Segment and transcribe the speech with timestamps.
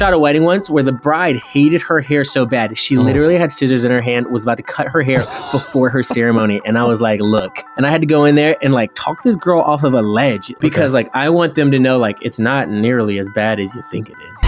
[0.00, 2.78] shot a wedding once where the bride hated her hair so bad.
[2.78, 3.02] She Oh.
[3.02, 5.18] literally had scissors in her hand, was about to cut her hair
[5.52, 6.58] before her ceremony.
[6.64, 7.58] And I was like, look.
[7.76, 10.00] And I had to go in there and like talk this girl off of a
[10.00, 13.74] ledge because like I want them to know like it's not nearly as bad as
[13.74, 14.40] you think it is.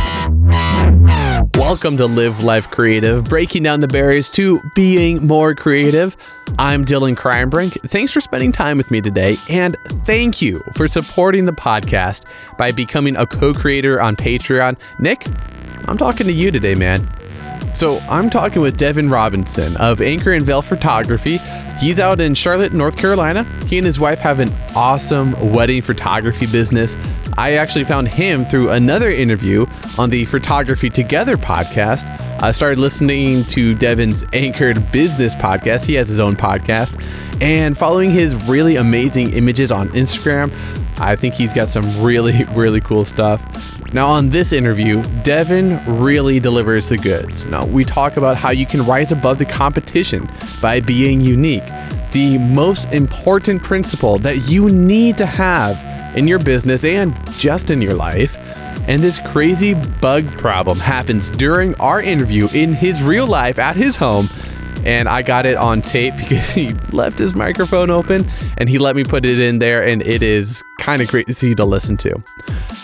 [1.57, 6.17] Welcome to Live Life Creative, breaking down the barriers to being more creative.
[6.59, 7.81] I'm Dylan Kreinbrink.
[7.89, 12.73] Thanks for spending time with me today, and thank you for supporting the podcast by
[12.73, 14.77] becoming a co creator on Patreon.
[15.01, 15.27] Nick,
[15.87, 17.09] I'm talking to you today, man.
[17.75, 21.39] So, I'm talking with Devin Robinson of Anchor and Veil Photography.
[21.81, 23.43] He's out in Charlotte, North Carolina.
[23.67, 26.97] He and his wife have an awesome wedding photography business.
[27.37, 29.67] I actually found him through another interview
[29.99, 32.07] on the Photography Together podcast.
[32.41, 35.85] I started listening to Devin's Anchored Business podcast.
[35.87, 37.01] He has his own podcast.
[37.43, 40.55] And following his really amazing images on Instagram,
[40.99, 43.43] I think he's got some really, really cool stuff.
[43.95, 47.47] Now, on this interview, Devin really delivers the goods.
[47.47, 50.31] Now, we talk about how you can rise above the competition
[50.63, 51.67] by being unique,
[52.13, 57.83] the most important principle that you need to have in your business and just in
[57.83, 58.35] your life.
[58.89, 63.97] And this crazy bug problem happens during our interview in his real life at his
[63.97, 64.27] home.
[64.85, 68.97] And I got it on tape because he left his microphone open and he let
[68.97, 69.85] me put it in there.
[69.85, 72.23] And it is kind of crazy to see to listen to.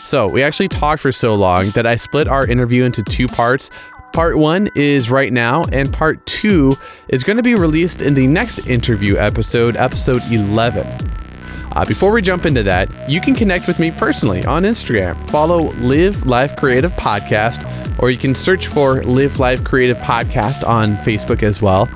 [0.04, 3.70] So, we actually talked for so long that I split our interview into two parts.
[4.12, 6.76] Part one is right now, and part two
[7.08, 11.27] is going to be released in the next interview episode, episode 11.
[11.72, 15.16] Uh, before we jump into that, you can connect with me personally on Instagram.
[15.30, 17.64] Follow Live Life Creative Podcast,
[17.98, 21.88] or you can search for Live Life Creative Podcast on Facebook as well.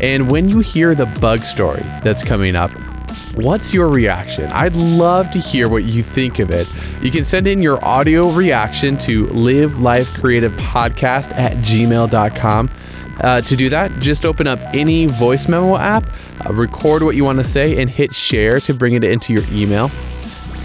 [0.00, 2.70] And when you hear the bug story that's coming up,
[3.34, 4.50] what's your reaction?
[4.50, 6.66] I'd love to hear what you think of it.
[7.02, 12.70] You can send in your audio reaction to Live Life Creative Podcast at gmail.com.
[13.22, 16.04] Uh, to do that, just open up any voice memo app,
[16.46, 19.44] uh, record what you want to say, and hit share to bring it into your
[19.50, 19.90] email.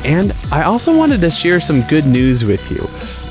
[0.05, 2.87] And I also wanted to share some good news with you.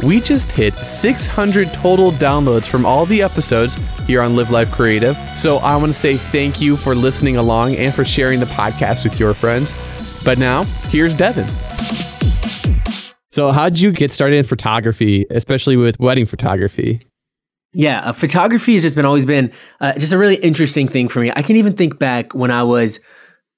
[0.07, 3.77] We just hit 600 total downloads from all the episodes
[4.07, 5.17] here on Live Life Creative.
[5.37, 9.05] So I want to say thank you for listening along and for sharing the podcast
[9.05, 9.73] with your friends.
[10.25, 11.49] But now, here's Devin.
[13.31, 17.01] So, how'd you get started in photography, especially with wedding photography?
[17.75, 21.21] Yeah, uh, photography has just been always been uh, just a really interesting thing for
[21.21, 21.31] me.
[21.35, 23.01] I can even think back when I was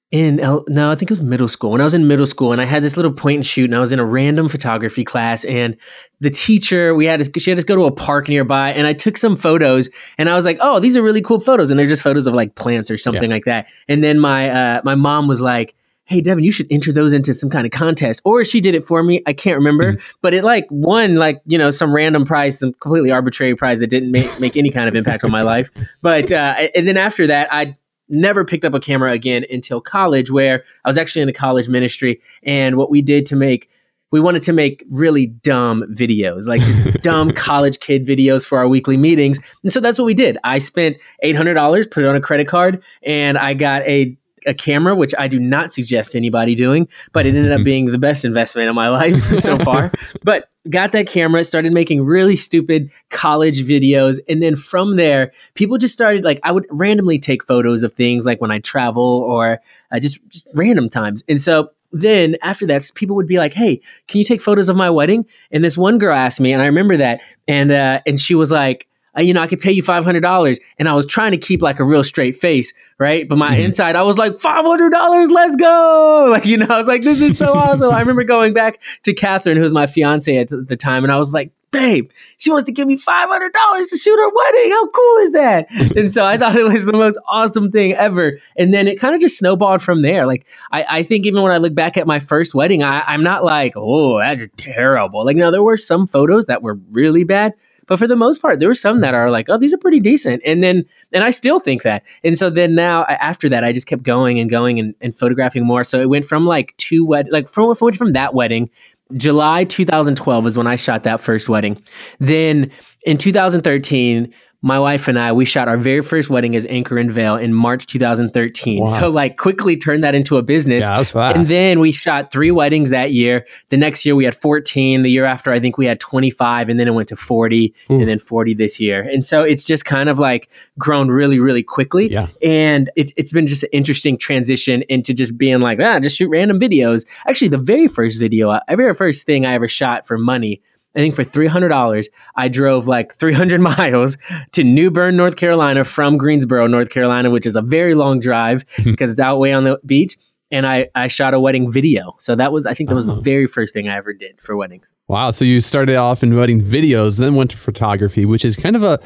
[0.09, 1.71] in el- no, I think it was middle school.
[1.71, 3.75] When I was in middle school, and I had this little point and shoot, and
[3.75, 5.75] I was in a random photography class, and
[6.21, 8.93] the teacher we had to, she had us go to a park nearby, and I
[8.93, 11.87] took some photos, and I was like, oh, these are really cool photos, and they're
[11.87, 13.35] just photos of like plants or something Yeah.
[13.35, 13.69] like that.
[13.89, 15.75] And then my uh, my mom was like.
[16.07, 18.85] Hey Devin, you should enter those into some kind of contest, or she did it
[18.85, 19.21] for me.
[19.25, 23.11] I can't remember, but it like won like you know some random prize, some completely
[23.11, 25.69] arbitrary prize that didn't make make any kind of impact on my life.
[26.01, 27.75] But uh, and then after that, I
[28.07, 31.67] never picked up a camera again until college, where I was actually in a college
[31.67, 33.69] ministry, and what we did to make
[34.11, 38.67] we wanted to make really dumb videos, like just dumb college kid videos for our
[38.67, 39.39] weekly meetings.
[39.63, 40.37] And so that's what we did.
[40.43, 44.95] I spent $800, put it on a credit card, and I got a a camera,
[44.95, 48.69] which I do not suggest anybody doing, but it ended up being the best investment
[48.69, 49.91] of my life so far.
[50.23, 54.19] But got that camera, started making really stupid college videos.
[54.27, 58.25] And then from there, people just started like, I would randomly take photos of things
[58.25, 59.59] like when I travel or
[59.91, 61.23] uh, just, just random times.
[61.29, 64.75] And so then after that, people would be like, "Hey, can you take photos of
[64.75, 68.19] my wedding?" And this one girl asked me, and I remember that, and uh, and
[68.19, 68.87] she was like,
[69.25, 71.61] "You know, I could pay you five hundred dollars." And I was trying to keep
[71.61, 73.27] like a real straight face, right?
[73.27, 73.65] But my Mhm.
[73.65, 77.01] inside, I was like, five hundred dollars, let's go!" Like you know, I was like,
[77.03, 80.49] "This is so awesome." I remember going back to Catherine, who was my fiance at
[80.49, 81.51] the time, and I was like.
[81.69, 84.71] Babe, she wants to give me five hundred dollars to shoot her wedding.
[84.71, 85.67] How cool is that?
[85.97, 88.39] and so I thought it was the most awesome thing ever.
[88.57, 90.25] And then it kind of just snowballed from there.
[90.25, 93.21] Like I, I think even when I look back at my first wedding, I, I'm
[93.21, 95.25] not like, oh, that's terrible.
[95.25, 97.53] Like, no, there were some photos that were really bad,
[97.87, 99.99] but for the most part, there were some that are like, oh, these are pretty
[99.99, 100.41] decent.
[100.45, 102.03] And then, and I still think that.
[102.23, 105.65] And so then now after that, I just kept going and going and, and photographing
[105.65, 105.83] more.
[105.83, 108.69] So it went from like two wed, like from from from that wedding.
[109.15, 111.81] July 2012 is when I shot that first wedding.
[112.19, 112.71] Then
[113.05, 117.11] in 2013, my wife and I, we shot our very first wedding as Anchor and
[117.11, 118.79] Veil in March 2013.
[118.79, 118.87] Wow.
[118.87, 120.83] So like quickly turned that into a business.
[120.97, 121.37] was fast.
[121.37, 123.45] And then we shot three weddings that year.
[123.69, 125.03] The next year we had 14.
[125.03, 127.99] The year after, I think we had 25, and then it went to 40, Ooh.
[127.99, 129.01] and then 40 this year.
[129.01, 130.49] And so it's just kind of like
[130.79, 132.11] grown really, really quickly.
[132.11, 132.27] Yeah.
[132.41, 136.29] And it, it's been just an interesting transition into just being like, ah, just shoot
[136.29, 137.05] random videos.
[137.27, 140.61] Actually, the very first video, uh, very first thing I ever shot for money
[140.97, 144.17] I think for $300, I drove like 300 miles
[144.53, 148.65] to New Bern, North Carolina from Greensboro, North Carolina, which is a very long drive
[148.83, 150.15] because it's out way on the beach.
[150.49, 152.15] And I, I shot a wedding video.
[152.19, 153.19] So that was, I think that was the Oh.
[153.19, 154.95] very first thing I ever did for weddings.
[155.07, 155.29] Wow.
[155.31, 158.81] So you started off in wedding videos, then went to photography, which is kind of
[158.81, 158.97] a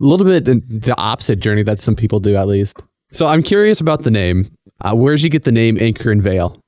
[0.00, 2.82] little bit the opposite journey that some people do, at least.
[3.12, 4.50] So I'm curious about the name.
[4.80, 6.60] Uh, where did you get the name Anchor and Veil?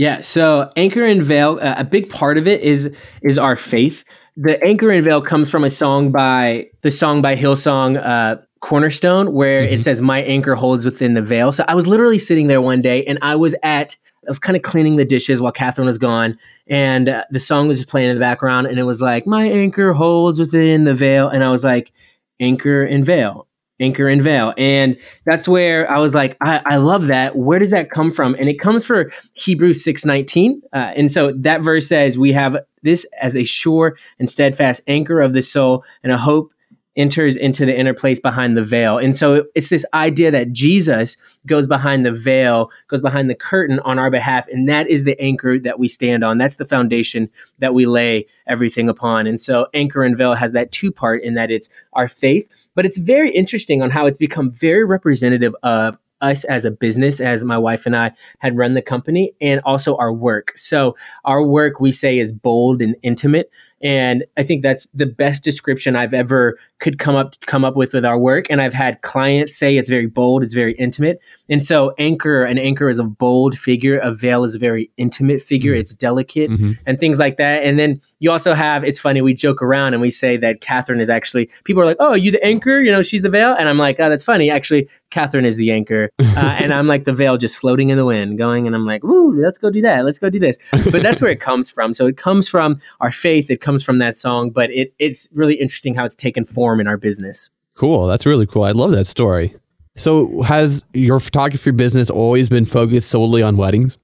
[0.00, 4.02] Yeah, so Anchor and Veil, uh, a big part of it is is our faith.
[4.34, 9.34] The Anchor and Veil comes from a song by the song by Hillsong uh, Cornerstone,
[9.34, 12.62] where it says, "My anchor holds within the veil." So I was literally sitting there
[12.62, 13.94] one day, and I was at
[14.26, 17.68] I was kind of cleaning the dishes while Catherine was gone, and uh, the song
[17.68, 20.94] was just playing in the background, and it was like, "My anchor holds within the
[20.94, 21.92] veil," and I was like,
[22.40, 23.49] "Anchor and Veil."
[23.80, 24.54] Anchor and Veil.
[24.56, 27.36] And that's where I was like, I, I love that.
[27.36, 28.34] Where does that come from?
[28.38, 30.60] And it comes from Hebrews 6.19.
[30.72, 35.20] Uh, and so that verse says, we have this as a sure and steadfast anchor
[35.20, 36.52] of the soul and a hope
[36.96, 38.98] enters into the inner place behind the veil.
[38.98, 43.78] And so it's this idea that Jesus goes behind the veil, goes behind the curtain
[43.80, 44.46] on our behalf.
[44.48, 46.38] And that is the anchor that we stand on.
[46.38, 49.26] That's the foundation that we lay everything upon.
[49.26, 52.86] And so anchor and veil has that two part in that it's our faith, but
[52.86, 57.44] it's very interesting on how it's become very representative of us as a business, as
[57.44, 60.56] my wife and I had run the company, and also our work.
[60.56, 60.96] So,
[61.26, 63.50] our work we say is bold and intimate.
[63.82, 67.92] And I think that's the best description I've ever could come up come up with
[67.94, 68.46] with our work.
[68.50, 71.20] And I've had clients say it's very bold, it's very intimate.
[71.48, 75.40] And so anchor, an anchor is a bold figure, a veil is a very intimate
[75.40, 76.76] figure, it's delicate Mhm.
[76.86, 77.62] and things like that.
[77.64, 81.00] And then you also have, it's funny, we joke around and we say that Catherine
[81.00, 82.80] is actually, people are like, oh, you the anchor?
[82.80, 83.54] You know, she's the veil.
[83.58, 84.50] And I'm like, oh, that's funny.
[84.50, 86.10] Actually, Catherine is the anchor.
[86.40, 88.66] Uh, and I'm like the veil just floating in the wind going.
[88.66, 90.04] And I'm like, ooh, let's go do that.
[90.06, 90.56] Let's go do this.
[90.90, 91.92] But that's where it comes from.
[91.92, 93.50] So it comes from our faith.
[93.50, 96.86] It comes from that song, but it, it's really interesting how it's taken form in
[96.86, 97.50] our business.
[97.76, 98.06] Cool.
[98.06, 98.64] That's really cool.
[98.64, 99.54] I love that story.
[99.96, 103.98] So has your photography business always been focused solely on weddings?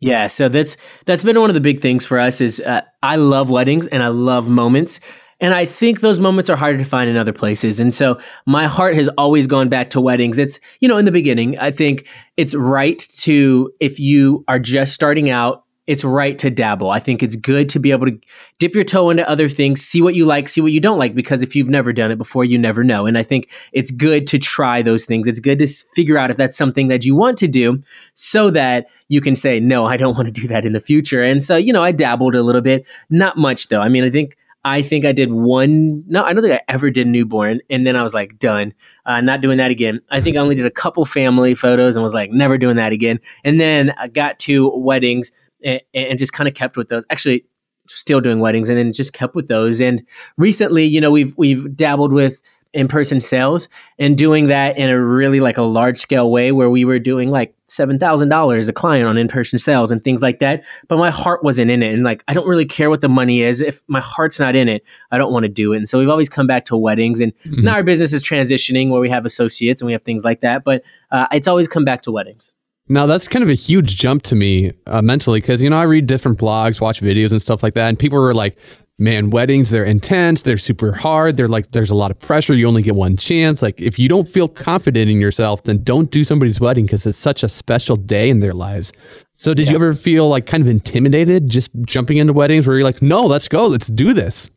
[0.00, 0.76] Yeah, so that's
[1.06, 2.42] that's been one of the big things for us.
[2.42, 5.00] Is uh, I love weddings and I love moments,
[5.40, 7.80] and I think those moments are harder to find in other places.
[7.80, 10.38] And so my heart has always gone back to weddings.
[10.38, 12.06] It's you know in the beginning, I think
[12.36, 15.63] it's right to if you are just starting out.
[15.86, 16.90] It's right to dabble.
[16.90, 18.18] I think it's good to be able to
[18.58, 21.14] dip your toe into other things, see what you like, see what you don't like,
[21.14, 23.04] because if you've never done it before, you never know.
[23.04, 25.28] And I think it's good to try those things.
[25.28, 27.82] It's good to figure out if that's something that you want to do
[28.14, 31.22] so that you can say, no, I don't want to do that in the future.
[31.22, 33.80] And so, you know, I dabbled a little bit, not much though.
[33.80, 34.36] I mean, I think.
[34.66, 36.02] I think I did one.
[36.06, 38.72] No, I don't think I ever did newborn, and then I was like, done,
[39.04, 40.00] uh, not doing that again.
[40.10, 42.90] I think I only did a couple family photos and was like, never doing that
[42.90, 43.20] again.
[43.44, 45.32] And then I got to weddings
[45.64, 47.06] and, and just kind of kept with those.
[47.10, 47.44] Actually,
[47.88, 49.80] still doing weddings, and then just kept with those.
[49.80, 50.06] And
[50.36, 52.42] recently, you know, we've we've dabbled with
[52.74, 53.68] in-person sales
[53.98, 57.30] and doing that in a really like a large scale way where we were doing
[57.30, 61.70] like $7,000 a client on in-person sales and things like that but my heart wasn't
[61.70, 64.40] in it and like I don't really care what the money is if my heart's
[64.40, 66.64] not in it I don't want to do it and so we've always come back
[66.66, 70.02] to weddings and now our business is transitioning where we have associates and we have
[70.02, 72.52] things like that but uh, it's always come back to weddings
[72.88, 75.84] Now that's kind of a huge jump to me uh, mentally because you know I
[75.84, 78.58] read different blogs, watch videos and stuff like that, and people were like,
[78.98, 82.52] "Man, weddings they're intense, they're super hard, they're like there's a lot of pressure.
[82.52, 83.62] You only get one chance.
[83.62, 87.16] Like if you don't feel confident in yourself, then don't do somebody's wedding because it's
[87.16, 88.92] such a special day in their lives."
[89.32, 92.84] So did you ever feel like kind of intimidated just jumping into weddings where you're
[92.84, 94.50] like, "No, let's go, let's do this."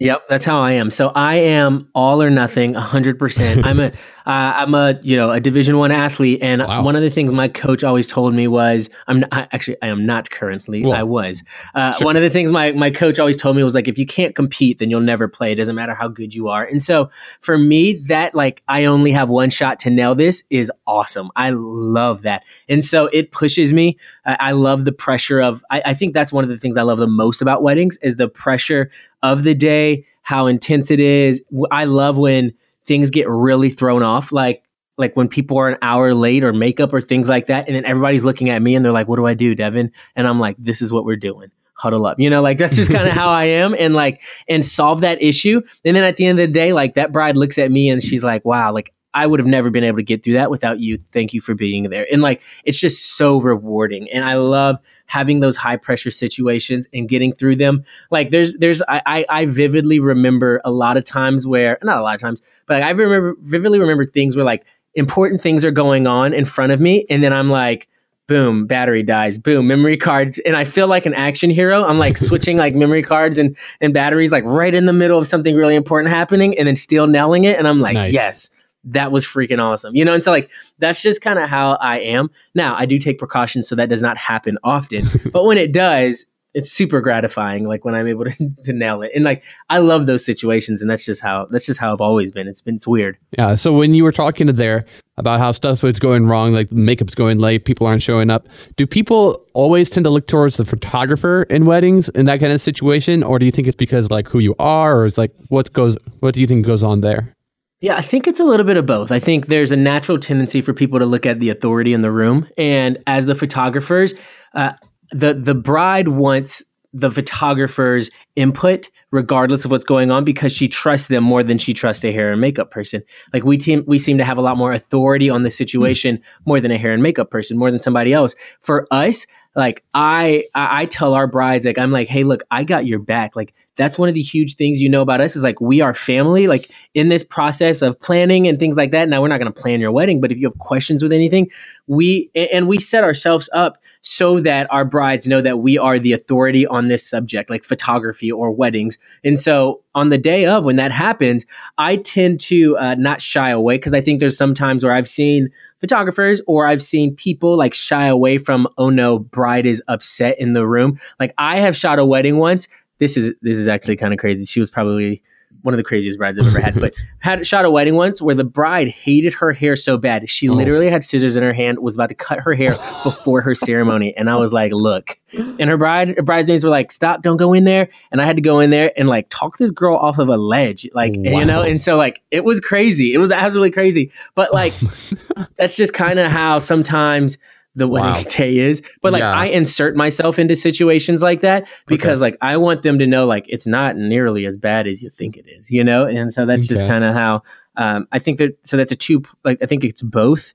[0.00, 0.92] Yep, that's how I am.
[0.92, 3.66] So I am all or nothing, hundred percent.
[3.66, 3.92] I'm a, uh,
[4.26, 6.82] I'm a, you know, a Division One athlete, and Wow.
[6.84, 9.88] one of the things my coach always told me was, I'm not, I, actually, I
[9.88, 10.84] am not currently.
[10.84, 11.42] Well, I was.
[11.74, 12.04] Uh, sure.
[12.04, 14.36] One of the things my my coach always told me was like, if you can't
[14.36, 15.50] compete, then you'll never play.
[15.50, 16.64] It doesn't matter how good you are.
[16.64, 20.70] And so for me, that like I only have one shot to nail this is
[20.86, 21.30] awesome.
[21.34, 23.98] I love that, and so it pushes me.
[24.24, 25.64] I, I love the pressure of.
[25.72, 28.14] I, I think that's one of the things I love the most about weddings is
[28.14, 31.44] the pressure of the day, how intense it is.
[31.70, 32.52] I love when
[32.84, 34.62] things get really thrown off, like
[34.96, 37.84] like when people are an hour late or makeup or things like that, and then
[37.84, 40.56] everybody's looking at me and they're like, "What do I do, Devin?" And I'm like,
[40.58, 43.28] "This is what we're doing." Huddle up, you know, like that's just kind of how
[43.28, 45.62] I am, and like, and solve that issue.
[45.84, 48.02] And then at the end of the day, like that bride looks at me and
[48.02, 50.80] she's like, "Wow, like I would have never been able to get through that without
[50.80, 50.98] you.
[50.98, 55.40] Thank you for being there." And like, it's just so rewarding, and I love having
[55.40, 60.00] those high pressure situations and getting through them like there's there's I, I I vividly
[60.00, 63.78] remember a lot of times where not a lot of times but I remember vividly
[63.78, 67.32] remember things where like important things are going on in front of me and then
[67.32, 67.88] I'm like
[68.28, 70.36] boom, battery dies, boom, memory card.
[70.44, 71.84] And I feel like an action hero.
[71.84, 75.26] I'm like switching like memory cards and, and batteries like right in the middle of
[75.26, 77.58] something really important happening and then still nailing it.
[77.58, 78.12] And I'm like, nice.
[78.12, 79.94] yes, that was freaking awesome.
[79.94, 82.30] You know, and so like that's just kind of how I am.
[82.54, 85.06] Now I do take precautions so that does not happen often.
[85.32, 89.10] but when it does, it's super gratifying like when i'm able to, to nail it
[89.14, 92.32] and like i love those situations and that's just how that's just how i've always
[92.32, 94.84] been it's been it's weird yeah so when you were talking to there
[95.18, 98.86] about how stuff is going wrong like makeup's going late people aren't showing up do
[98.86, 103.22] people always tend to look towards the photographer in weddings in that kind of situation
[103.22, 105.96] or do you think it's because like who you are or is like what goes
[106.20, 107.34] what do you think goes on there
[107.80, 109.12] yeah, I think it's a little bit of both.
[109.12, 112.10] I think there's a natural tendency for people to look at the authority in the
[112.10, 114.14] room, and as the photographers,
[114.54, 114.72] uh,
[115.10, 116.62] the the bride wants
[116.94, 121.74] the photographer's input regardless of what's going on because she trusts them more than she
[121.74, 123.02] trusts a hair and makeup person
[123.34, 126.22] like we team we seem to have a lot more authority on the situation mm.
[126.46, 129.26] more than a hair and makeup person more than somebody else for us
[129.58, 133.34] like I, I tell our brides like i'm like hey look i got your back.
[133.34, 135.94] Like that's one of the huge things you know about us is like we are
[135.94, 139.08] family like in this process of planning and things like that.
[139.08, 141.50] Now we're not going to plan your wedding but if you have questions with anything
[141.86, 146.12] we and we set ourselves up so that our brides know that we are the
[146.12, 148.98] authority on this subject like photography or weddings.
[149.24, 151.44] And so on the day of when that happens
[151.76, 155.08] i tend to uh, not shy away because i think there's some times where i've
[155.08, 155.48] seen
[155.80, 160.52] photographers or i've seen people like shy away from oh no bride is upset in
[160.52, 162.68] the room like i have shot a wedding once
[162.98, 164.44] this is this is actually kind of crazy.
[164.44, 165.22] She was probably
[165.62, 166.74] one of the craziest brides I've ever had.
[166.74, 170.28] But had shot a wedding once where the bride hated her hair so bad.
[170.28, 170.54] She oh.
[170.54, 172.70] literally had scissors in her hand, was about to cut her hair
[173.04, 174.16] before her ceremony.
[174.16, 175.18] And I was like, look.
[175.58, 177.88] And her bride her bridesmaids were like, stop, don't go in there.
[178.10, 180.36] And I had to go in there and like talk this girl off of a
[180.36, 180.88] ledge.
[180.94, 181.40] Like, wow.
[181.40, 183.12] you know, and so like it was crazy.
[183.12, 184.10] It was absolutely crazy.
[184.34, 184.72] But like
[185.56, 187.36] that's just kind of how sometimes
[187.78, 188.30] the wedding wow.
[188.36, 188.82] day is.
[189.00, 189.32] But like yeah.
[189.32, 192.32] I insert myself into situations like that because okay.
[192.32, 195.36] like I want them to know like it's not nearly as bad as you think
[195.36, 196.06] it is, you know?
[196.06, 196.74] And so that's okay.
[196.74, 197.42] just kind of how
[197.76, 200.52] um, I think that so that's a two like I think it's both.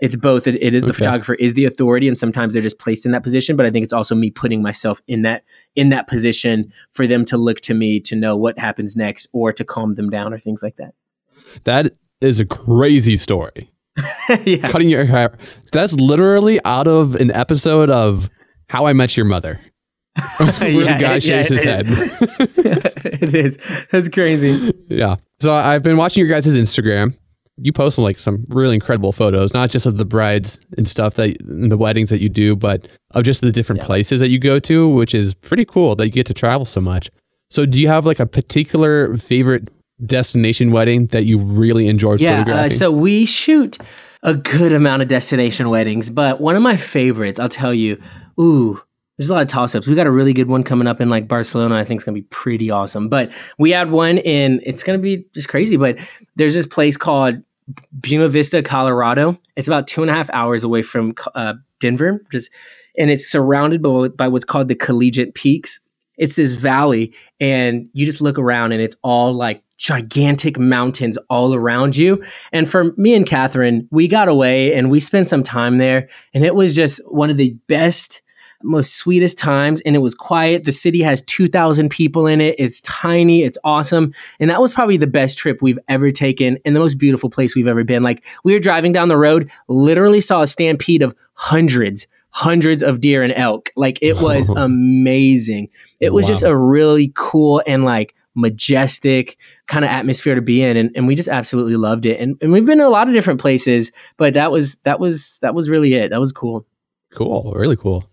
[0.00, 0.48] It's both.
[0.48, 0.88] It, it is okay.
[0.88, 3.56] the photographer is the authority, and sometimes they're just placed in that position.
[3.56, 5.44] But I think it's also me putting myself in that
[5.76, 9.52] in that position for them to look to me to know what happens next, or
[9.52, 10.94] to calm them down, or things like that.
[11.64, 13.70] That is a crazy story.
[14.44, 14.68] yeah.
[14.68, 15.36] Cutting your hair.
[15.72, 18.30] That's literally out of an episode of
[18.68, 19.60] How I Met Your Mother.
[20.36, 21.86] Where yeah, the guy shaves yeah, his head.
[23.22, 23.58] it is.
[23.90, 24.72] That's crazy.
[24.88, 25.16] Yeah.
[25.40, 27.16] So I've been watching your guys' Instagram.
[27.56, 31.40] You post like some really incredible photos, not just of the brides and stuff that
[31.42, 33.86] and the weddings that you do, but of just the different yeah.
[33.86, 36.80] places that you go to, which is pretty cool that you get to travel so
[36.80, 37.10] much.
[37.50, 39.68] So do you have like a particular favorite
[40.04, 43.78] destination wedding that you really enjoyed yeah, uh, so we shoot
[44.22, 48.00] a good amount of destination weddings, but one of my favorites, I'll tell you,
[48.40, 48.80] ooh,
[49.18, 49.86] there's a lot of toss ups.
[49.86, 51.76] We got a really good one coming up in like Barcelona.
[51.76, 53.08] I think it's gonna be pretty awesome.
[53.08, 54.60] But we had one in.
[54.64, 55.76] It's gonna be just crazy.
[55.76, 55.98] But
[56.34, 57.36] there's this place called
[57.92, 59.38] Buena Vista, Colorado.
[59.56, 62.50] It's about two and a half hours away from uh, Denver, just
[62.96, 65.88] and it's surrounded by, by what's called the Collegiate Peaks.
[66.16, 71.54] It's this valley, and you just look around, and it's all like gigantic mountains all
[71.54, 72.22] around you.
[72.52, 76.08] And for me and Catherine, we got away and we spent some time there.
[76.32, 78.22] And it was just one of the best,
[78.62, 79.80] most sweetest times.
[79.80, 80.62] And it was quiet.
[80.62, 82.54] The city has 2,000 people in it.
[82.60, 83.42] It's tiny.
[83.42, 84.14] It's awesome.
[84.38, 87.56] And that was probably the best trip we've ever taken and the most beautiful place
[87.56, 88.04] we've ever been.
[88.04, 92.98] Like we were driving down the road, literally saw a stampede of hundreds hundreds of
[92.98, 93.68] deer and elk.
[93.76, 95.68] Like it was amazing.
[96.00, 96.28] It was wow.
[96.28, 101.06] just a really cool and like majestic kind of atmosphere to be in and, and
[101.06, 102.20] we just absolutely loved it.
[102.20, 105.38] And, and we've been to a lot of different places but that was that was
[105.40, 106.10] that was really it.
[106.10, 106.66] That was cool.
[107.10, 107.52] Cool.
[107.54, 108.04] Really cool.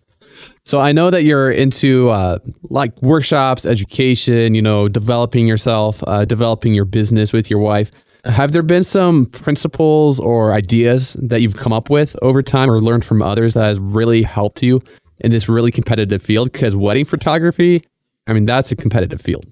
[0.64, 6.24] So i know that you're into uh, like workshops education you know developing yourself uh,
[6.24, 7.90] developing your business with your wife.
[8.24, 12.78] Have there been some principles or ideas that you've come up with over time or
[12.80, 14.82] learned from others that has really helped you
[15.20, 16.52] in this really competitive field?
[16.52, 17.82] Because wedding photography
[18.26, 19.46] i mean that's a competitive field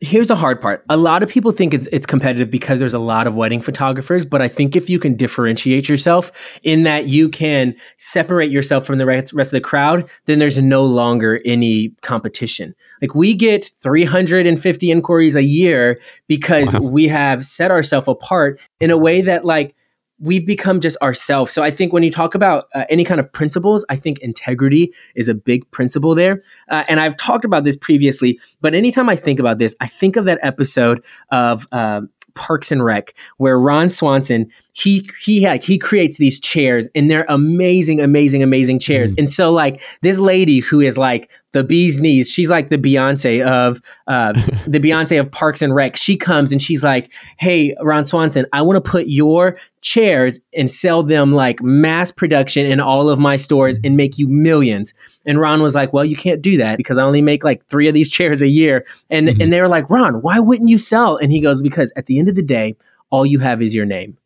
[0.00, 0.84] Here's the hard part.
[0.88, 4.24] A lot of people think it's it's competitive because there's a lot of wedding photographers,
[4.24, 8.98] but I think if you can differentiate yourself in that you can separate yourself from
[8.98, 12.76] the rest, of the crowd, then there's no longer any competition.
[13.02, 16.80] Like we get 350 inquiries a year because wow.
[16.80, 19.74] we have set ourselves apart in a way that like
[20.20, 21.52] we've become just ourselves.
[21.52, 24.92] So I think when you talk about uh, any kind of principles, I think integrity
[25.14, 26.42] is a big principle there.
[26.68, 30.16] Uh, and I've talked about this previously, but anytime I think about this, I think
[30.16, 31.66] of that episode of.
[31.72, 37.26] Um, Parks and Rec, where Ron Swanson he he he creates these chairs and they're
[37.28, 39.12] amazing, amazing, amazing chairs.
[39.12, 39.18] Mm.
[39.18, 43.44] And so like this lady who is like the bee's knees, she's like the Beyonce
[43.44, 44.32] of uh,
[44.68, 45.96] the Beyonce of Parks and Rec.
[45.96, 49.58] She comes and she's like, "Hey, Ron Swanson, I want to put your
[49.88, 54.28] chairs and sell them like mass production in all of my stores and make you
[54.28, 54.92] millions.
[55.24, 57.88] And Ron was like, "Well, you can't do that because I only make like three
[57.88, 59.40] of these chairs a year." And mm-hmm.
[59.40, 62.18] and they were like, "Ron, why wouldn't you sell?" And he goes, "Because at the
[62.18, 62.76] end of the day,
[63.10, 64.18] all you have is your name."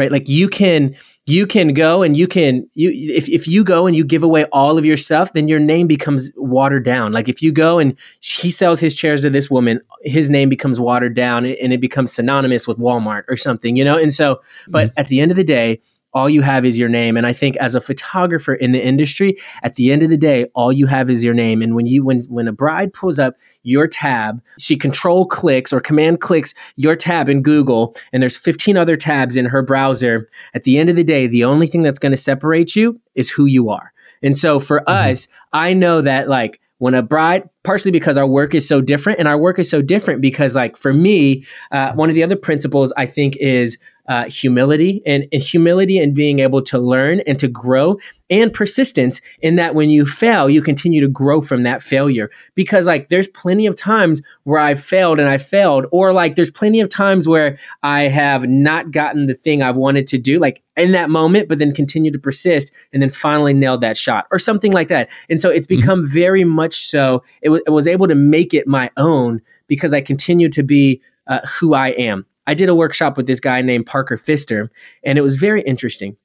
[0.00, 0.10] Right?
[0.10, 3.94] Like you can you can go and you can you if, if you go and
[3.94, 7.12] you give away all of your stuff then your name becomes watered down.
[7.12, 10.80] Like if you go and he sells his chairs to this woman his name becomes
[10.80, 13.96] watered down and it becomes synonymous with walmart or something you know?
[13.96, 15.00] And so but mm-hmm.
[15.00, 15.80] at the end of the day
[16.12, 17.16] all you have is your name.
[17.16, 20.44] And i think as a photographer in the industry at the end of the day
[20.54, 21.62] all you have is your name.
[21.62, 25.80] And when you when when a bride pulls up your tab she control clicks or
[25.80, 30.64] command clicks your tab in google and there's 15 other tabs in her browser at
[30.64, 33.46] the end of the day the only thing that's going to separate you is who
[33.46, 33.92] you are.
[34.22, 35.10] And so for mm-hmm.
[35.10, 39.18] us i know that like when a bride partially because our work is so different
[39.18, 42.36] and our work is so different because like for me uh, one of the other
[42.36, 47.38] principles i think is uh, humility and, and, humility and being able to learn and
[47.38, 47.96] to grow
[48.28, 52.88] and persistence in that when you fail you continue to grow from that failure because
[52.88, 56.80] like there's plenty of times where i've failed and i failed or like there's plenty
[56.80, 60.90] of times where i have not gotten the thing i've wanted to do like in
[60.90, 64.72] that moment but then continue to persist and then finally nailed that shot or something
[64.72, 65.80] like that and so it's mm-hmm.
[65.80, 66.12] become mm-hmm.
[66.12, 70.00] very much so it, w- it was able to make it my own because i
[70.00, 73.86] continue to be uh, who i am I did a workshop with this guy named
[73.86, 74.70] Parker Pfister,
[75.04, 76.16] and it was very interesting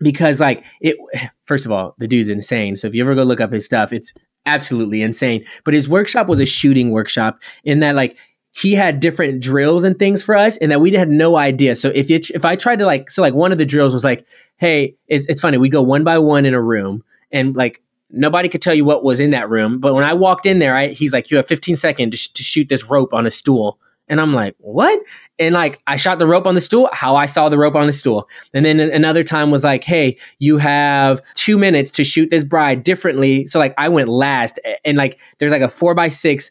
[0.00, 0.96] because, like, it
[1.44, 2.76] first of all, the dude's insane.
[2.76, 4.12] So if you ever go look up his stuff, it's
[4.46, 5.44] absolutely insane.
[5.64, 8.18] But his workshop was a shooting workshop in that, like,
[8.52, 11.74] he had different drills and things for us, and that we had no idea.
[11.74, 14.02] So if it, if I tried to like, so like one of the drills was
[14.02, 15.58] like, hey, it's, it's funny.
[15.58, 19.04] We go one by one in a room, and like nobody could tell you what
[19.04, 19.78] was in that room.
[19.78, 22.28] But when I walked in there, I, he's like, you have 15 seconds to, sh-
[22.28, 23.78] to shoot this rope on a stool.
[24.08, 25.00] And I'm like, what?
[25.38, 27.86] And like, I shot the rope on the stool, how I saw the rope on
[27.86, 28.28] the stool.
[28.54, 32.82] And then another time was like, hey, you have two minutes to shoot this bride
[32.82, 33.46] differently.
[33.46, 36.50] So like, I went last, and like, there's like a four by six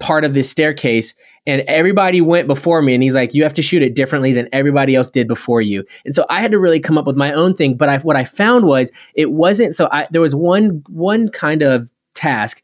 [0.00, 2.94] part of this staircase, and everybody went before me.
[2.94, 5.84] And he's like, you have to shoot it differently than everybody else did before you.
[6.04, 7.76] And so I had to really come up with my own thing.
[7.76, 9.88] But I, what I found was it wasn't so.
[9.92, 12.62] I, there was one one kind of task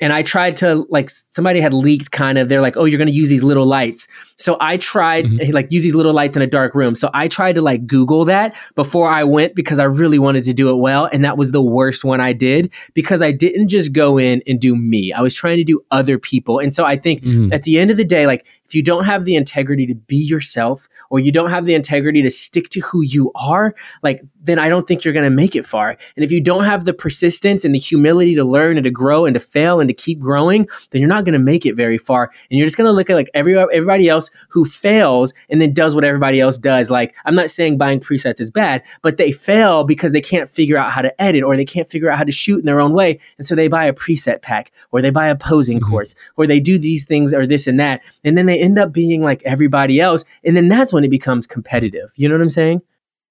[0.00, 3.08] and I tried to like somebody had leaked kind of they're like oh you're going
[3.08, 5.52] to use these little lights so I tried mm-hmm.
[5.52, 8.24] like use these little lights in a dark room so I tried to like google
[8.26, 11.52] that before I went because I really wanted to do it well and that was
[11.52, 15.20] the worst one I did because I didn't just go in and do me I
[15.20, 17.52] was trying to do other people and so I think mm-hmm.
[17.52, 20.16] at the end of the day like if you don't have the integrity to be
[20.16, 24.58] yourself or you don't have the integrity to stick to who you are like then
[24.58, 26.92] I don't think you're going to make it far and if you don't have the
[26.92, 30.18] persistence and the humility to learn and to grow and to fail and to keep
[30.18, 32.30] growing, then you're not going to make it very far.
[32.50, 35.72] And you're just going to look at like every, everybody else who fails and then
[35.72, 36.90] does what everybody else does.
[36.90, 40.76] Like, I'm not saying buying presets is bad, but they fail because they can't figure
[40.76, 42.92] out how to edit or they can't figure out how to shoot in their own
[42.92, 43.18] way.
[43.38, 45.90] And so they buy a preset pack or they buy a posing mm-hmm.
[45.90, 48.02] course or they do these things or this and that.
[48.24, 50.24] And then they end up being like everybody else.
[50.44, 52.12] And then that's when it becomes competitive.
[52.16, 52.82] You know what I'm saying?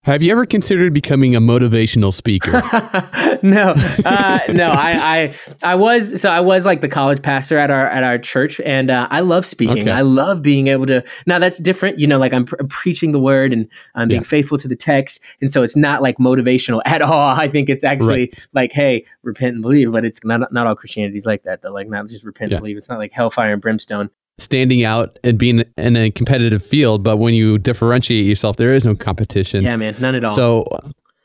[0.07, 2.53] Have you ever considered becoming a motivational speaker?
[3.43, 3.73] no,
[4.05, 4.69] uh, no.
[4.69, 8.17] I, I, I was so I was like the college pastor at our at our
[8.17, 9.81] church, and uh, I love speaking.
[9.81, 9.91] Okay.
[9.91, 11.03] I love being able to.
[11.25, 12.19] Now that's different, you know.
[12.19, 14.27] Like I'm, I'm preaching the word and I'm being yeah.
[14.27, 17.27] faithful to the text, and so it's not like motivational at all.
[17.37, 18.47] I think it's actually right.
[18.53, 19.91] like, hey, repent and believe.
[19.91, 21.63] But it's not not all Christianity is like that.
[21.63, 22.57] Though, like not just repent yeah.
[22.57, 22.77] and believe.
[22.77, 27.03] It's not like hellfire and brimstone standing out and being in a competitive field.
[27.03, 29.63] But when you differentiate yourself, there is no competition.
[29.63, 30.35] Yeah, man, none at all.
[30.35, 30.65] So,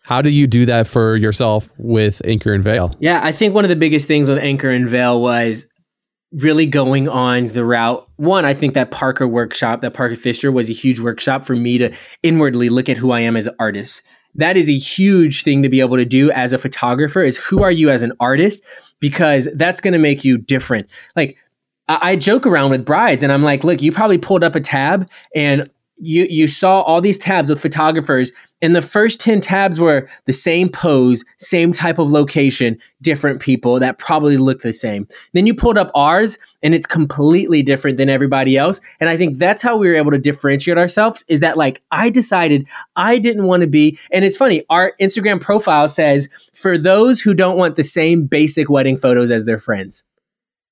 [0.05, 2.95] how do you do that for yourself with Anchor and Veil?
[2.99, 5.73] Yeah, I think one of the biggest things with Anchor and Veil was
[6.33, 8.09] really going on the route.
[8.17, 11.79] One, I think that Parker workshop, that Parker Pfister was a huge workshop for me
[11.79, 14.03] to inwardly look at who I am as an artist.
[14.35, 17.63] That is a huge thing to be able to do as a photographer is who
[17.63, 18.65] are you as an artist?
[18.99, 20.89] Because that's going to make you different.
[21.15, 21.37] Like
[22.01, 25.11] I, joke around with brides and I'm like, look, you probably pulled up a tab
[25.35, 25.69] and
[26.03, 30.33] you you saw all these tabs with photographers and the first 10 tabs were the
[30.33, 35.07] same pose same type of location different people that probably look the same.
[35.33, 39.39] Then you pulled up ours and it's completely different than everybody else and i think
[39.39, 43.47] that's how we were able to differentiate ourselves is that like i decided i didn't
[43.47, 47.77] want to be and it's funny our instagram profile says for those who don't want
[47.77, 50.05] the same basic wedding photos as their friends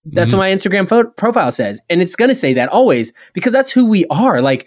[0.04, 0.38] That's mm-hmm.
[0.38, 1.80] what my Instagram photo profile says.
[1.90, 4.40] And it's going to say that always because that's who we are.
[4.40, 4.66] Like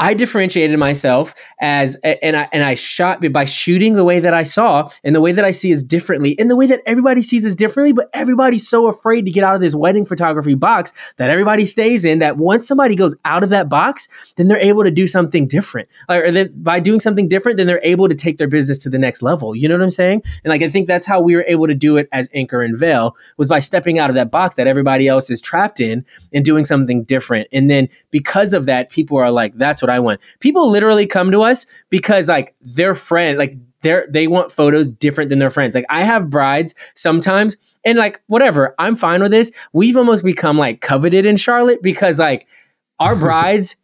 [0.00, 4.44] I differentiated myself as and I and I shot by shooting the way that I
[4.44, 7.44] saw and the way that I see is differently and the way that everybody sees
[7.44, 11.30] is differently but everybody's so afraid to get out of this wedding photography box that
[11.30, 14.90] everybody stays in that once somebody goes out of that box then they're able to
[14.90, 15.88] do something different.
[16.08, 18.98] Or that by doing something different then they're able to take their business to the
[18.98, 19.56] next level.
[19.56, 20.22] You know what I'm saying?
[20.44, 22.78] And like I think that's how we were able to do it as Anchor and
[22.78, 26.44] Veil was by stepping out of that box that everybody else is trapped in and
[26.44, 27.48] doing something different.
[27.52, 30.20] And then because of that people are like that's what what I want.
[30.40, 35.30] People literally come to us because like their friend, like they're they want photos different
[35.30, 35.74] than their friends.
[35.74, 39.52] Like I have brides sometimes, and like whatever, I'm fine with this.
[39.72, 42.46] We've almost become like coveted in Charlotte because like
[43.00, 43.76] our brides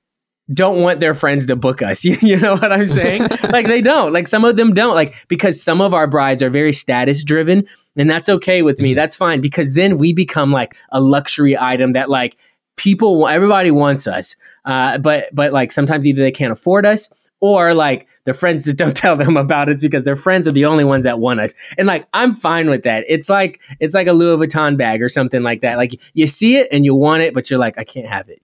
[0.52, 2.04] don't want their friends to book us.
[2.14, 3.22] You, you know what I'm saying?
[3.50, 4.12] like they don't.
[4.12, 4.94] Like some of them don't.
[4.94, 8.90] Like because some of our brides are very status driven, and that's okay with me.
[8.90, 8.96] Mm-hmm.
[8.96, 12.36] That's fine because then we become like a luxury item that like
[12.76, 17.74] people everybody wants us uh, but but like sometimes either they can't afford us or
[17.74, 20.82] like their friends just don't tell them about it because their friends are the only
[20.82, 21.52] ones that want us.
[21.76, 23.04] And like i'm fine with that.
[23.06, 25.76] It's like it's like a louis vuitton bag or something like that.
[25.76, 28.40] Like you see it and you want it but you're like i can't have it.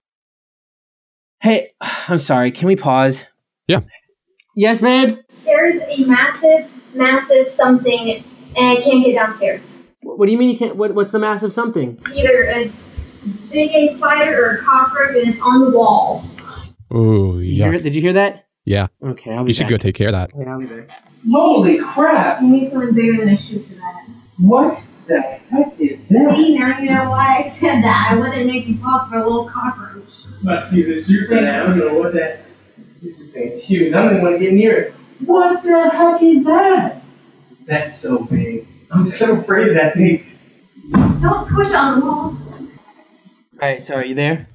[1.39, 2.51] Hey i'm sorry.
[2.51, 3.25] Can we pause?
[3.67, 3.81] Yeah.
[4.55, 5.17] Yes babe?
[5.45, 8.23] There's a massive massive something
[8.55, 9.81] and i can't get downstairs.
[10.03, 11.99] What do you mean you can't what, what's the massive something?
[12.13, 12.71] Either a
[13.51, 16.25] big a spider or a cockroach and it's on the wall.
[16.89, 17.71] Oh, yeah.
[17.71, 18.47] Did you hear that?
[18.65, 18.87] Yeah.
[19.03, 20.31] Okay, I'll be You should go take care of that.
[20.37, 20.87] Yeah, I'll be there.
[21.29, 22.41] Holy crap!
[22.41, 24.05] You need something bigger than a shoe for that.
[24.37, 26.35] What the heck is that?
[26.35, 28.09] See, now you know why I said that.
[28.11, 30.03] I wouldn't make you pause for a little cockroach.
[30.43, 31.61] But see the shoe for that.
[31.61, 32.45] I don't know what that.
[33.01, 33.93] This is thing's huge.
[33.93, 34.93] I don't even want to get near it.
[35.25, 37.01] What the heck is that?
[37.65, 38.67] That's so big.
[38.91, 40.25] I'm so afraid of that thing.
[40.91, 42.37] Don't squish on the wall.
[43.61, 44.47] Right, so are you there?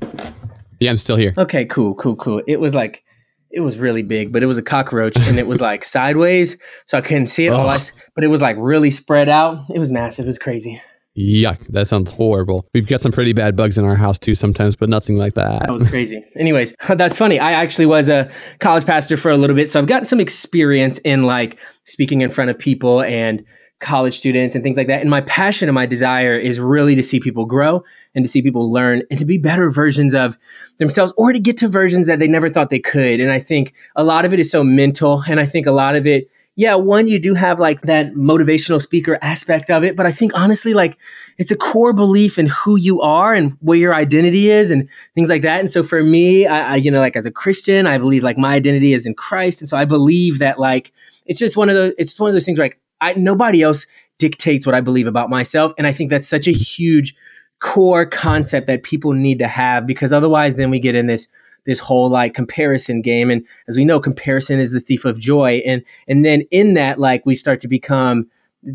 [0.81, 1.33] Yeah, I'm still here.
[1.38, 2.42] Okay, cool, cool, cool.
[2.49, 3.05] It was like
[3.53, 6.99] it was really big, but it was a cockroach and it was like sideways, so
[6.99, 7.51] I couldn't see it.
[7.51, 7.79] Oh.
[8.16, 9.64] but it was like really spread out.
[9.73, 10.25] It was massive.
[10.25, 10.83] It was crazy.
[11.16, 12.69] Yuck, that sounds horrible.
[12.75, 15.61] We've got some pretty bad bugs in our house too sometimes, but nothing like that.
[15.61, 16.23] That was crazy.
[16.37, 17.38] Anyways, that's funny.
[17.38, 20.99] I actually was a college pastor for a little bit, so I've got some experience
[20.99, 23.45] in like speaking in front of people and
[23.79, 25.03] college students and things like that.
[25.03, 27.85] And my passion and my desire is really to see people grow
[28.15, 30.39] and to see people learn and to be better versions of
[30.79, 33.21] themselves or to get to versions that they never thought they could.
[33.21, 35.23] And I think a lot of it is so mental.
[35.29, 38.81] And I think a lot of it, yeah, one, you do have like that motivational
[38.81, 39.95] speaker aspect of it.
[39.95, 40.99] But I think honestly, like
[41.37, 45.29] it's a core belief in who you are and where your identity is and things
[45.29, 45.61] like that.
[45.61, 48.39] And so for me, I, I you know, like as a Christian, I believe like
[48.39, 49.61] my identity is in Christ.
[49.61, 50.95] And so I believe that like,
[51.27, 53.87] it's just one of those, it's one of those things where like, I, nobody else
[54.19, 55.73] dictates what I believe about myself.
[55.79, 57.15] And I think that's such a huge
[57.61, 61.29] core concept that people need to have because otherwise then we get in this
[61.65, 65.63] this whole like comparison game and as we know comparison is the thief of joy
[65.67, 68.27] and and then in that like we start to become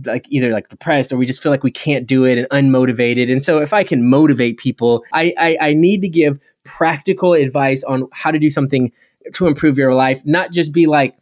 [0.06, 3.32] like either like depressed or we just feel like we can't do it and unmotivated
[3.32, 7.84] and so if i can motivate people I, I i need to give practical advice
[7.84, 8.92] on how to do something
[9.34, 11.16] to improve your life not just be like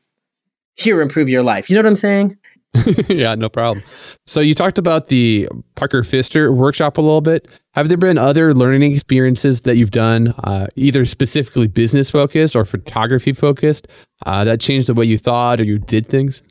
[0.76, 2.38] here improve your life you know what i'm saying
[3.10, 3.84] yeah, no problem.
[4.26, 7.48] So you talked about the Parker Pfister workshop a little bit.
[7.74, 12.66] Have there been other learning experiences that you've done, uh, either specifically business focused or
[12.66, 13.88] photography focused,
[14.26, 16.44] uh, that changed the way you thought or you did things?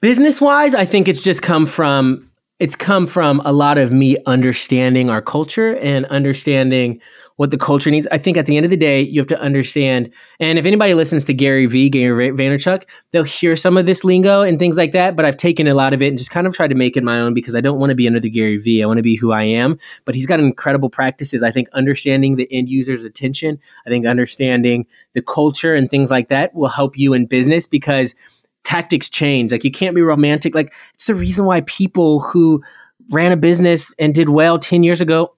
[0.00, 4.16] Business wise, I think it's just come from it's come from a lot of me
[4.24, 7.00] understanding our culture and understanding
[7.36, 8.06] what the culture needs.
[8.10, 10.12] I think at the end of the day, you have to understand.
[10.40, 14.42] And if anybody listens to Gary Vee, Gary Vaynerchuk, they'll hear some of this lingo
[14.42, 15.16] and things like that.
[15.16, 17.04] But I've taken a lot of it and just kind of tried to make it
[17.04, 18.82] my own because I don't want to be another Gary Vee.
[18.82, 19.78] I want to be who I am.
[20.04, 21.42] But he's got incredible practices.
[21.42, 26.28] I think understanding the end user's attention, I think understanding the culture and things like
[26.28, 28.14] that will help you in business because
[28.64, 29.52] tactics change.
[29.52, 30.54] Like you can't be romantic.
[30.54, 32.62] Like it's the reason why people who
[33.10, 35.35] ran a business and did well 10 years ago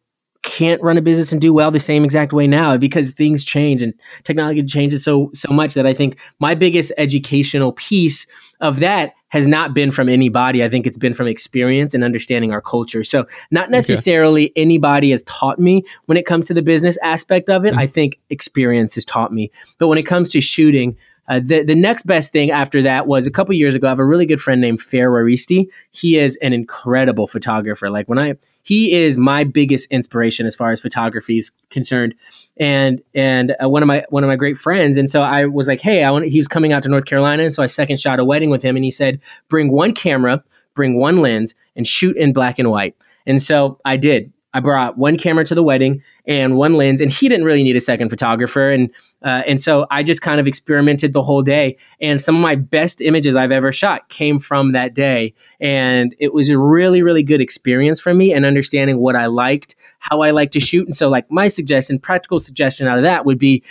[0.48, 3.82] can't run a business and do well the same exact way now because things change
[3.82, 8.26] and technology changes so so much that I think my biggest educational piece
[8.60, 10.64] of that has not been from anybody.
[10.64, 13.04] I think it's been from experience and understanding our culture.
[13.04, 14.62] So not necessarily okay.
[14.62, 17.70] anybody has taught me when it comes to the business aspect of it.
[17.70, 17.80] Mm-hmm.
[17.80, 19.50] I think experience has taught me.
[19.78, 20.96] But when it comes to shooting,
[21.28, 23.86] uh, the, the next best thing after that was a couple years ago.
[23.86, 25.66] I have a really good friend named Fer Juaristi.
[25.90, 27.90] He is an incredible photographer.
[27.90, 32.14] Like when I, he is my biggest inspiration as far as photography is concerned,
[32.56, 34.98] and and uh, one of my one of my great friends.
[34.98, 36.26] And so I was like, hey, I want.
[36.26, 38.62] He was coming out to North Carolina, and so I second shot a wedding with
[38.62, 40.42] him, and he said, bring one camera,
[40.74, 42.96] bring one lens, and shoot in black and white.
[43.26, 44.32] And so I did.
[44.58, 47.76] I brought one camera to the wedding and one lens, and he didn't really need
[47.76, 48.92] a second photographer, and
[49.22, 51.76] uh, and so I just kind of experimented the whole day.
[52.00, 56.34] And some of my best images I've ever shot came from that day, and it
[56.34, 60.32] was a really really good experience for me and understanding what I liked, how I
[60.32, 63.62] like to shoot, and so like my suggestion, practical suggestion out of that would be,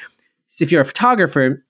[0.62, 1.66] if you're a photographer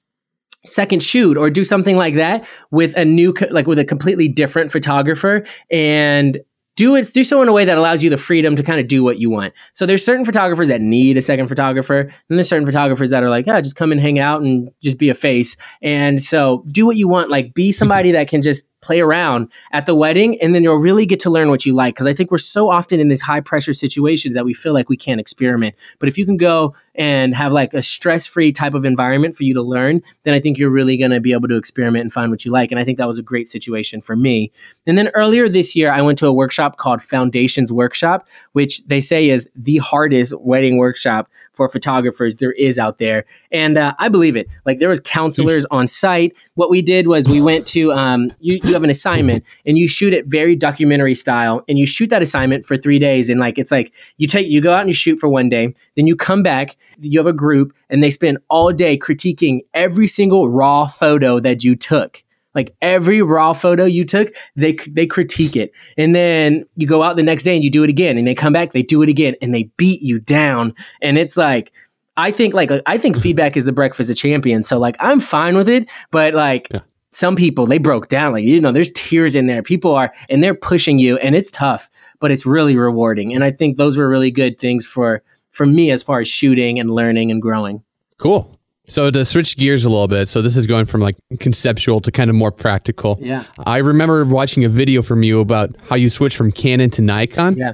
[0.63, 4.71] second shoot or do something like that with a new like with a completely different
[4.71, 5.43] photographer.
[5.71, 6.39] And
[6.78, 8.88] do it do so in a way that allows you the freedom to kind of
[8.88, 9.54] do what you want.
[9.74, 13.30] So there's certain photographers that need a second photographer, and there's certain photographers that are
[13.30, 15.58] like, yeah, just come and hang out and just be a face.
[15.82, 19.86] And so do what you want, like be somebody that can just play around at
[19.86, 22.30] the wedding and then you'll really get to learn what you like because i think
[22.30, 25.76] we're so often in these high pressure situations that we feel like we can't experiment.
[26.00, 29.44] But if you can go and have like a stress free type of environment for
[29.44, 32.13] you to learn then i think you're really going to be able to experiment and
[32.13, 34.52] find what you like and i think that was a great situation for me.
[34.86, 39.00] And then earlier this year i went to a workshop called foundations workshop which they
[39.00, 43.26] say is the hardest wedding workshop for photographers there is out there.
[43.52, 44.50] And uh, i believe it.
[44.65, 46.38] Like there was counselors on site.
[46.56, 49.88] What we did was we went to um, you, you have an assignment and you
[49.88, 53.58] shoot it very documentary style and you shoot that assignment for three days and like
[53.58, 56.15] it's like you take you go out and you shoot for one day then you
[56.15, 60.86] come back you have a group and they spend all day critiquing every single raw
[60.88, 62.24] photo that you took
[62.58, 65.72] like every raw photo you took they they critique it.
[65.96, 68.34] And then you go out the next day and you do it again and they
[68.34, 70.74] come back they do it again and they beat you down.
[71.02, 71.72] And it's like
[72.17, 73.22] I think like I think mm-hmm.
[73.22, 74.67] feedback is the breakfast of champions.
[74.67, 76.80] So like I'm fine with it, but like yeah.
[77.12, 78.34] some people they broke down.
[78.34, 79.62] Like you know there's tears in there.
[79.62, 81.89] People are and they're pushing you and it's tough
[82.20, 83.36] but it's really rewarding.
[83.36, 86.80] And i think those were really good things for for me as far as shooting
[86.80, 87.84] and learning and growing.
[88.17, 88.57] Cool
[88.88, 92.12] so to switch gears a little bit so this is going from like conceptual to
[92.12, 93.17] kind of more practical.
[93.21, 93.43] Yeah.
[93.65, 97.58] I remember watching a video from you about how you switched from canon to nikon.
[97.58, 97.73] Yeah.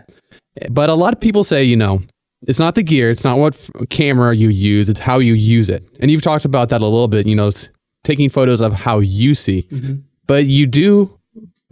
[0.70, 2.02] But a lot of people say you know
[2.48, 5.70] it's not the gear it's not what f- camera you use it's how you use
[5.70, 5.84] it.
[6.00, 7.50] And you've talked about that a little bit you know
[8.04, 9.64] taking photos of how you see.
[9.64, 9.96] Mm-hmm.
[10.28, 11.18] But you do,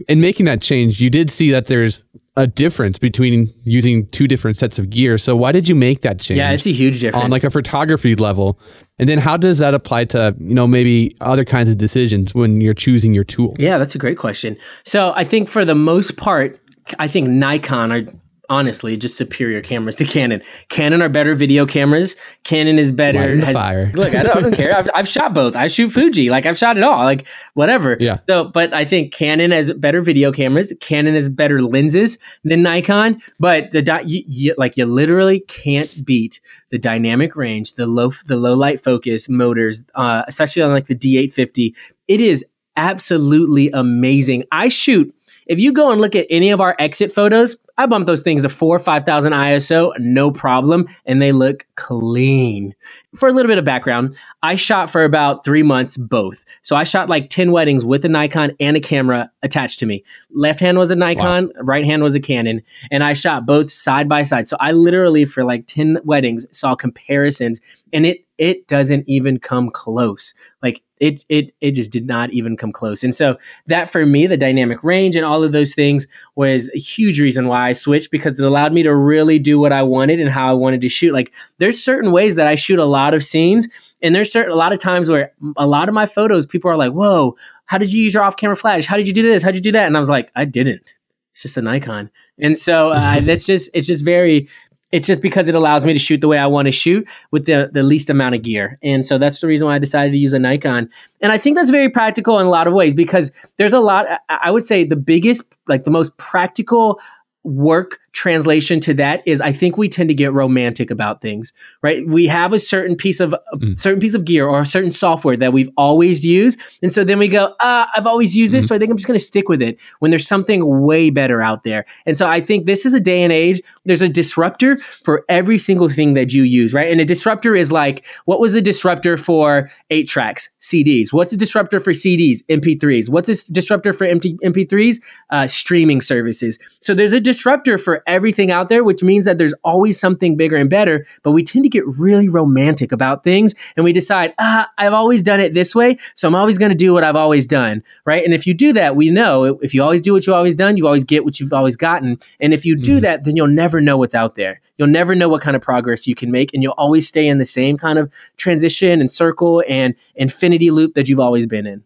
[0.08, 2.02] in making that change, you did see that there's
[2.36, 5.18] a difference between using two different sets of gear.
[5.18, 6.38] So why did you make that change?
[6.38, 8.58] Yeah, it's a huge difference on like a photography level.
[8.98, 12.60] And then how does that apply to, you know, maybe other kinds of decisions when
[12.60, 13.56] you're choosing your tools?
[13.58, 14.56] Yeah, that's a great question.
[14.84, 16.58] So I think for the most part,
[16.98, 18.02] I think Nikon are
[18.52, 20.42] honestly just superior cameras to Canon.
[20.68, 22.16] Canon are better video cameras.
[22.44, 23.34] Canon is better.
[23.40, 23.90] Has, fire.
[23.94, 24.76] Look, I don't, I don't care.
[24.76, 25.56] I've, I've, shot both.
[25.56, 26.28] I shoot Fuji.
[26.28, 26.98] Like I've shot it all.
[26.98, 27.96] Like whatever.
[27.98, 28.18] Yeah.
[28.28, 30.72] So, but I think Canon has better video cameras.
[30.80, 33.22] Canon has better lenses than Nikon.
[33.40, 36.38] But the di- you, you, like you literally can't beat
[36.70, 40.94] the dynamic range, the low the low light focus motors, uh, especially on like the
[40.94, 41.74] D850.
[42.06, 42.44] It is
[42.76, 44.44] absolutely amazing.
[44.52, 45.10] I shoot
[45.46, 48.42] if you go and look at any of our exit photos, I bump those things
[48.42, 52.74] to four or 5,000 ISO, no problem, and they look clean.
[53.16, 56.44] For a little bit of background, I shot for about three months both.
[56.60, 60.04] So I shot like 10 weddings with a Nikon and a camera attached to me.
[60.30, 61.62] Left hand was a Nikon, wow.
[61.62, 64.46] right hand was a Canon, and I shot both side by side.
[64.46, 67.60] So I literally, for like 10 weddings, saw comparisons,
[67.92, 70.34] and it it doesn't even come close.
[70.62, 73.02] Like it it it just did not even come close.
[73.02, 73.36] And so
[73.66, 77.48] that for me, the dynamic range and all of those things was a huge reason
[77.48, 80.48] why I switched because it allowed me to really do what I wanted and how
[80.48, 81.12] I wanted to shoot.
[81.12, 83.68] Like there's certain ways that I shoot a lot of scenes,
[84.00, 86.76] and there's certain a lot of times where a lot of my photos, people are
[86.76, 87.36] like, "Whoa,
[87.66, 88.86] how did you use your off-camera flash?
[88.86, 89.42] How did you do this?
[89.42, 90.94] How did you do that?" And I was like, "I didn't."
[91.30, 94.48] It's just a Nikon, and so uh, that's just it's just very
[94.92, 97.46] it's just because it allows me to shoot the way I want to shoot with
[97.46, 98.78] the, the least amount of gear.
[98.82, 100.90] And so that's the reason why I decided to use a Nikon.
[101.20, 104.06] And I think that's very practical in a lot of ways because there's a lot,
[104.28, 107.00] I would say the biggest, like the most practical
[107.42, 112.06] work translation to that is I think we tend to get romantic about things, right?
[112.06, 113.78] We have a certain piece of mm.
[113.78, 117.18] certain piece of gear or a certain software that we've always used, and so then
[117.18, 118.68] we go, ah, I've always used this, mm-hmm.
[118.68, 119.80] so I think I'm just going to stick with it.
[119.98, 123.22] When there's something way better out there, and so I think this is a day
[123.22, 123.60] and age.
[123.84, 126.90] There's a disruptor for every single thing that you use, right?
[126.90, 131.12] And a disruptor is like, what was the disruptor for eight tracks, CDs?
[131.12, 133.08] What's the disruptor for CDs, MP3s?
[133.08, 134.96] What's this disruptor for MP- MP3s?
[135.30, 136.58] Uh, streaming services.
[136.80, 140.56] So there's a disruptor for everything out there, which means that there's always something bigger
[140.56, 141.06] and better.
[141.22, 145.22] But we tend to get really romantic about things and we decide, ah, I've always
[145.22, 145.98] done it this way.
[146.14, 147.82] So I'm always going to do what I've always done.
[148.04, 148.24] Right.
[148.24, 150.76] And if you do that, we know if you always do what you've always done,
[150.76, 152.18] you always get what you've always gotten.
[152.40, 153.02] And if you do mm.
[153.02, 154.60] that, then you'll never know what's out there.
[154.78, 156.52] You'll never know what kind of progress you can make.
[156.54, 160.94] And you'll always stay in the same kind of transition and circle and infinity loop
[160.94, 161.84] that you've always been in.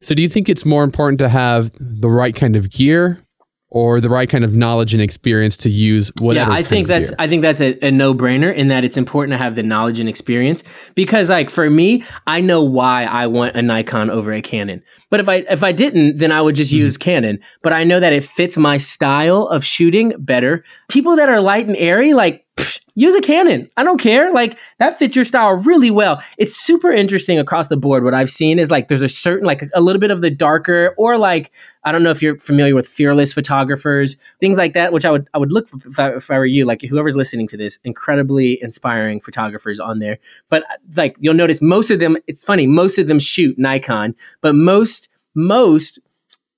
[0.00, 3.20] So, do you think it's more important to have the right kind of gear
[3.70, 6.50] or the right kind of knowledge and experience to use whatever.
[6.50, 7.16] Yeah, I think that's gear.
[7.18, 10.00] I think that's a, a no brainer in that it's important to have the knowledge
[10.00, 14.40] and experience because like for me, I know why I want a Nikon over a
[14.40, 14.82] Canon.
[15.10, 16.80] But if I if I didn't, then I would just Mm-hmm.
[16.80, 17.40] use Canon.
[17.62, 20.64] But I know that it fits my style of shooting better.
[20.88, 22.46] People that are light and airy, like
[22.98, 23.70] use a Canon.
[23.76, 24.32] I don't care.
[24.32, 26.20] Like that fits your style really well.
[26.36, 28.02] It's super interesting across the board.
[28.02, 30.94] What I've seen is like there's a certain like a little bit of the darker
[30.98, 31.52] or like
[31.84, 35.28] I don't know if you're familiar with fearless photographers, things like that, which I would
[35.32, 36.64] I would look for if I, if I were you.
[36.64, 40.18] Like whoever's listening to this, incredibly inspiring photographers on there.
[40.48, 40.64] But
[40.96, 42.16] like you'll notice most of them.
[42.26, 46.00] It's funny, most of them shoot Nikon, but most most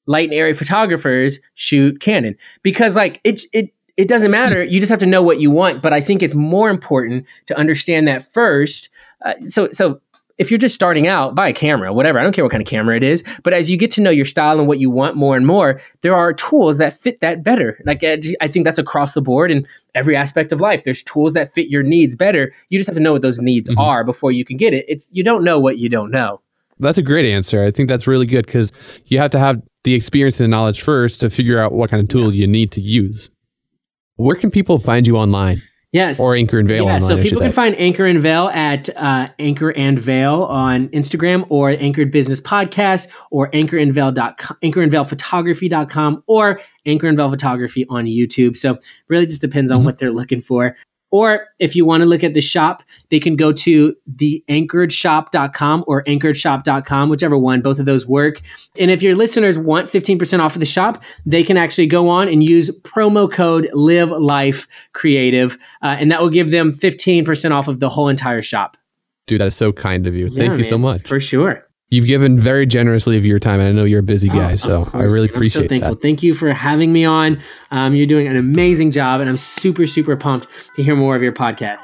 [0.07, 4.63] light and airy photographers shoot Canon because like it it it doesn't matter.
[4.63, 5.83] You just have to know what you want.
[5.83, 8.89] But I think it's more important to understand that first.
[9.25, 10.01] Uh, so so
[10.39, 12.19] if you're just starting out, buy a camera, whatever.
[12.19, 13.23] I don't care what kind of camera it is.
[13.43, 15.79] But as you get to know your style and what you want more and more,
[16.01, 17.79] there are tools that fit that better.
[17.85, 20.83] Like I think that's across the board in every aspect of life.
[20.85, 22.55] There's tools that fit your needs better.
[22.71, 23.79] You just have to know what those needs Mhm.
[23.79, 24.87] are before you can get it.
[24.89, 26.41] It's you don't know what you don't know.
[26.79, 27.63] That's a great answer.
[27.63, 28.73] I think that's really good because
[29.05, 32.03] you have to have the experience and the knowledge first to figure out what kind
[32.03, 33.31] of tool you need to use.
[34.21, 36.21] Where can people find you online Yes.
[36.21, 37.09] or Anchor and Veil yeah, online?
[37.09, 41.71] so people can find Anchor and Veil at uh, Anchor and Veil on Instagram or
[41.71, 48.57] Anchored Business Podcast or anchorandveil.com, anchorandveilphotography.com or Anchor and Veil Photography on YouTube.
[48.57, 48.79] So
[49.09, 49.85] really just depends on Mhm.
[49.85, 50.77] what they're looking for.
[51.11, 55.85] Or if you want to look at the shop, they can go to the anchoredshop.com
[55.87, 58.41] or anchoredshop.com, whichever one, both of those work.
[58.79, 62.29] And if your listeners want 15% off of the shop, they can actually go on
[62.29, 67.69] and use promo code Live Life Creative, uh, and that will give them 15% off
[67.69, 68.77] of the whole entire shop.
[69.27, 70.27] Dude, that is so kind of you.
[70.27, 71.03] Yeah, Thank you so much.
[71.03, 71.67] For sure.
[71.93, 74.53] You've given very generously of your time, and I know you're a busy Oh, guy,
[74.53, 75.35] of so I really man.
[75.35, 75.95] appreciate I'm so thankful.
[75.97, 76.03] that.
[76.03, 77.41] Thank you for having me on.
[77.73, 81.23] Um, you're doing an amazing job, and I'm super, super pumped to hear more of
[81.23, 81.81] your podcast.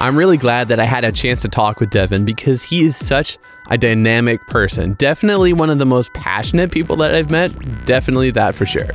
[0.00, 2.94] I'm really glad that I had a chance to talk with Devin because he is
[2.94, 3.38] such
[3.70, 4.92] a dynamic person.
[4.94, 7.50] Definitely one of the most passionate people that I've met.
[7.86, 8.90] Definitely that for sure.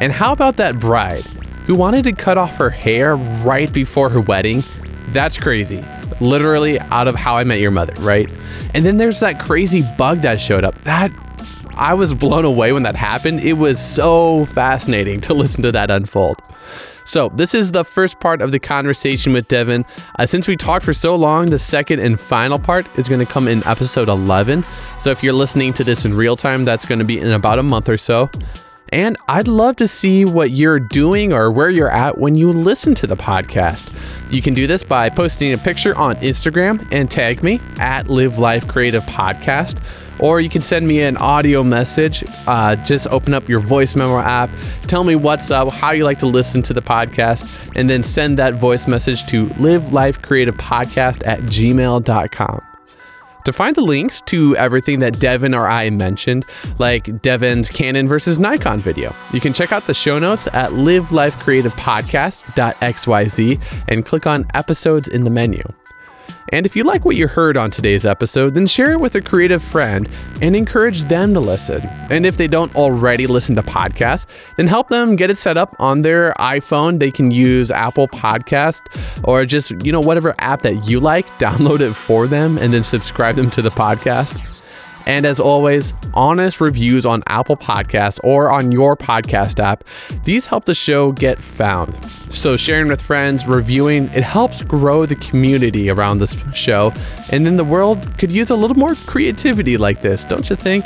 [0.00, 1.22] And how about that bride
[1.66, 4.62] who wanted to cut off her hair right before her wedding?
[5.08, 5.82] That's crazy.
[6.20, 8.28] Literally out of how I met your mother, right?
[8.74, 10.80] And then there's that crazy bug that showed up.
[10.82, 11.12] That
[11.74, 13.40] I was blown away when that happened.
[13.40, 16.36] It was so fascinating to listen to that unfold.
[17.04, 19.84] So, this is the first part of the conversation with Devin.
[20.18, 23.30] Uh, since we talked for so long, the second and final part is going to
[23.30, 24.64] come in episode 11.
[25.00, 27.58] So, if you're listening to this in real time, that's going to be in about
[27.58, 28.30] a month or so.
[28.92, 32.94] And I'd love to see what you're doing or where you're at when you listen
[32.96, 33.90] to the podcast.
[34.30, 38.38] You can do this by posting a picture on Instagram and tag me at Live
[38.38, 39.82] Life Creative Podcast.
[40.20, 42.22] Or you can send me an audio message.
[42.46, 44.50] Uh, just open up your voice memo app,
[44.86, 48.38] tell me what's up, how you like to listen to the podcast, and then send
[48.38, 52.71] that voice message to Live Life Creative Podcast at gmail.com.
[53.44, 56.46] To find the links to everything that Devin or I mentioned,
[56.78, 63.62] like Devin's Canon versus Nikon video, you can check out the show notes at livelifecreativepodcast.xyz
[63.88, 65.62] and click on episodes in the menu.
[66.52, 69.22] And if you like what you heard on today's episode, then share it with a
[69.22, 70.06] creative friend
[70.42, 71.82] and encourage them to listen.
[72.10, 75.74] And if they don't already listen to podcasts, then help them get it set up
[75.80, 76.98] on their iPhone.
[76.98, 78.82] They can use Apple Podcast
[79.24, 82.82] or just, you know, whatever app that you like, download it for them and then
[82.82, 84.62] subscribe them to the podcast.
[85.06, 89.84] And as always, honest reviews on Apple Podcasts or on your podcast app.
[90.24, 91.94] These help the show get found.
[92.34, 96.92] So sharing with friends, reviewing, it helps grow the community around this show.
[97.30, 100.84] And then the world could use a little more creativity like this, don't you think?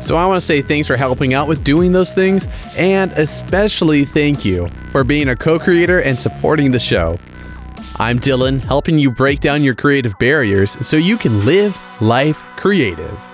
[0.00, 4.04] So I want to say thanks for helping out with doing those things, and especially
[4.04, 7.18] thank you for being a co-creator and supporting the show.
[7.96, 13.31] I'm Dylan, helping you break down your creative barriers so you can live life creative.